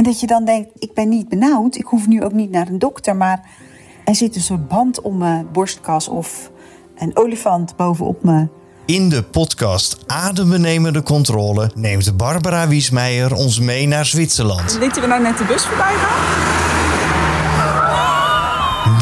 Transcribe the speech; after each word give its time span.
En 0.00 0.06
dat 0.06 0.20
je 0.20 0.26
dan 0.26 0.44
denkt, 0.44 0.68
ik 0.78 0.94
ben 0.94 1.08
niet 1.08 1.28
benauwd, 1.28 1.76
ik 1.76 1.84
hoef 1.84 2.06
nu 2.06 2.24
ook 2.24 2.32
niet 2.32 2.50
naar 2.50 2.68
een 2.68 2.78
dokter, 2.78 3.16
maar 3.16 3.48
er 4.04 4.14
zit 4.14 4.34
een 4.36 4.40
soort 4.40 4.68
band 4.68 5.00
om 5.00 5.18
mijn 5.18 5.46
borstkas 5.52 6.08
of 6.08 6.50
een 6.98 7.16
olifant 7.16 7.76
bovenop 7.76 8.22
me. 8.22 8.48
In 8.84 9.08
de 9.08 9.22
podcast 9.22 9.96
Adembenemende 10.06 11.02
Controle 11.02 11.70
neemt 11.74 12.16
Barbara 12.16 12.68
Wiesmeijer 12.68 13.34
ons 13.34 13.58
mee 13.58 13.86
naar 13.86 14.06
Zwitserland. 14.06 14.76
Lieten 14.78 15.02
we 15.02 15.08
nou 15.08 15.22
net 15.22 15.38
de 15.38 15.44
bus 15.44 15.64
voorbij 15.64 15.94
gaan? 15.94 16.18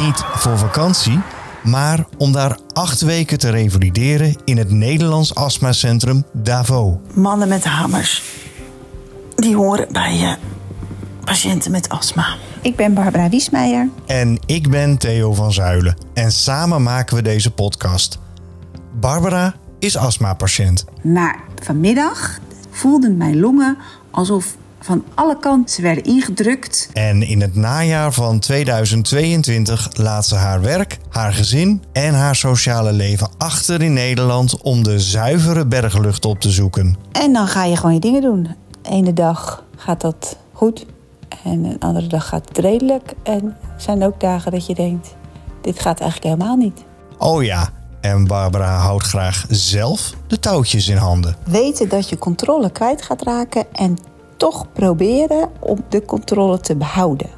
Niet 0.06 0.24
voor 0.32 0.58
vakantie, 0.58 1.20
maar 1.62 2.06
om 2.16 2.32
daar 2.32 2.58
acht 2.72 3.00
weken 3.00 3.38
te 3.38 3.50
revalideren 3.50 4.36
in 4.44 4.58
het 4.58 4.70
Nederlands 4.70 5.34
astmacentrum 5.34 6.24
Davo. 6.32 7.00
Mannen 7.14 7.48
met 7.48 7.64
hamers, 7.64 8.22
die 9.36 9.56
horen 9.56 9.88
bij 9.92 10.20
uh, 10.20 10.32
patiënten 11.28 11.70
met 11.70 11.88
astma. 11.88 12.36
Ik 12.62 12.76
ben 12.76 12.94
Barbara 12.94 13.28
Wiesmeijer. 13.28 13.88
En 14.06 14.38
ik 14.46 14.70
ben 14.70 14.98
Theo 14.98 15.34
van 15.34 15.52
Zuilen. 15.52 15.96
En 16.14 16.32
samen 16.32 16.82
maken 16.82 17.16
we 17.16 17.22
deze 17.22 17.50
podcast. 17.50 18.18
Barbara 19.00 19.54
is 19.78 19.96
astmapatiënt. 19.96 20.84
Maar 21.02 21.38
vanmiddag 21.62 22.38
voelden 22.70 23.16
mijn 23.16 23.40
longen 23.40 23.76
alsof 24.10 24.56
van 24.80 25.04
alle 25.14 25.38
kanten 25.38 25.74
ze 25.74 25.82
werden 25.82 26.04
ingedrukt. 26.04 26.88
En 26.92 27.22
in 27.22 27.40
het 27.40 27.54
najaar 27.54 28.12
van 28.12 28.38
2022 28.38 29.88
laat 29.96 30.26
ze 30.26 30.34
haar 30.34 30.60
werk, 30.60 30.98
haar 31.08 31.32
gezin 31.32 31.82
en 31.92 32.14
haar 32.14 32.36
sociale 32.36 32.92
leven 32.92 33.28
achter 33.38 33.82
in 33.82 33.92
Nederland 33.92 34.62
om 34.62 34.82
de 34.82 35.00
zuivere 35.00 35.66
berglucht 35.66 36.24
op 36.24 36.40
te 36.40 36.50
zoeken. 36.50 36.96
En 37.12 37.32
dan 37.32 37.46
ga 37.46 37.64
je 37.64 37.76
gewoon 37.76 37.94
je 37.94 38.00
dingen 38.00 38.22
doen. 38.22 38.42
De 38.82 38.90
ene 38.90 39.12
dag 39.12 39.64
gaat 39.76 40.00
dat 40.00 40.36
goed 40.52 40.86
en 41.44 41.64
een 41.64 41.80
andere 41.80 42.06
dag 42.06 42.28
gaat 42.28 42.48
het 42.48 42.58
redelijk. 42.58 43.12
En 43.22 43.44
er 43.44 43.80
zijn 43.80 44.04
ook 44.04 44.20
dagen 44.20 44.52
dat 44.52 44.66
je 44.66 44.74
denkt, 44.74 45.16
dit 45.60 45.80
gaat 45.80 46.00
eigenlijk 46.00 46.34
helemaal 46.34 46.56
niet. 46.56 46.84
Oh 47.18 47.44
ja, 47.44 47.68
en 48.00 48.26
Barbara 48.26 48.76
houdt 48.76 49.04
graag 49.04 49.44
zelf 49.48 50.14
de 50.26 50.38
touwtjes 50.38 50.88
in 50.88 50.96
handen. 50.96 51.36
Weten 51.44 51.88
dat 51.88 52.08
je 52.08 52.18
controle 52.18 52.70
kwijt 52.70 53.02
gaat 53.02 53.22
raken 53.22 53.72
en 53.72 53.96
toch 54.36 54.72
proberen 54.72 55.50
om 55.60 55.84
de 55.88 56.04
controle 56.04 56.60
te 56.60 56.76
behouden. 56.76 57.30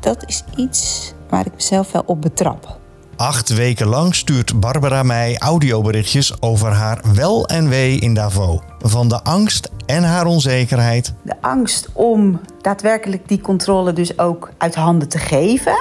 Dat 0.00 0.24
is 0.26 0.44
iets 0.56 1.12
waar 1.28 1.46
ik 1.46 1.54
mezelf 1.54 1.92
wel 1.92 2.02
op 2.06 2.22
betrap. 2.22 2.80
Acht 3.22 3.48
weken 3.48 3.86
lang 3.86 4.14
stuurt 4.14 4.60
Barbara 4.60 5.02
mij 5.02 5.38
audioberichtjes 5.38 6.40
over 6.40 6.70
haar 6.72 7.00
wel 7.14 7.46
en 7.46 7.68
wee 7.68 7.98
in 7.98 8.14
Davos. 8.14 8.60
Van 8.78 9.08
de 9.08 9.22
angst 9.22 9.70
en 9.86 10.02
haar 10.02 10.26
onzekerheid. 10.26 11.14
De 11.22 11.34
angst 11.40 11.88
om 11.92 12.40
daadwerkelijk 12.60 13.28
die 13.28 13.40
controle 13.40 13.92
dus 13.92 14.18
ook 14.18 14.50
uit 14.58 14.74
handen 14.74 15.08
te 15.08 15.18
geven, 15.18 15.76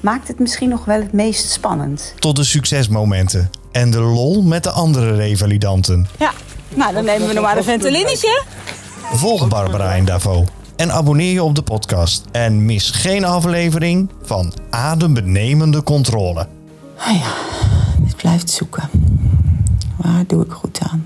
maakt 0.00 0.28
het 0.28 0.38
misschien 0.38 0.68
nog 0.68 0.84
wel 0.84 1.00
het 1.00 1.12
meest 1.12 1.50
spannend. 1.50 2.14
Tot 2.18 2.36
de 2.36 2.44
succesmomenten 2.44 3.50
en 3.72 3.90
de 3.90 4.00
lol 4.00 4.42
met 4.42 4.62
de 4.62 4.70
andere 4.70 5.14
revalidanten. 5.14 6.08
Ja, 6.18 6.32
nou 6.74 6.94
dan 6.94 7.04
nemen 7.04 7.28
we 7.28 7.34
nog 7.34 7.44
maar 7.44 7.56
een 7.56 7.64
ventolinnetje. 7.64 8.42
Volg 9.12 9.48
Barbara 9.48 9.92
in 9.94 10.04
Davo 10.04 10.44
en 10.76 10.92
abonneer 10.92 11.32
je 11.32 11.42
op 11.42 11.54
de 11.54 11.62
podcast. 11.62 12.24
En 12.32 12.64
mis 12.64 12.90
geen 12.90 13.24
aflevering 13.24 14.10
van 14.22 14.52
Adembenemende 14.70 15.82
Controle. 15.82 16.46
Ah 17.00 17.16
ja, 17.16 17.34
dit 18.00 18.16
blijft 18.16 18.50
zoeken. 18.50 18.88
Waar 19.96 20.26
doe 20.26 20.44
ik 20.44 20.52
goed 20.52 20.78
aan? 20.90 21.04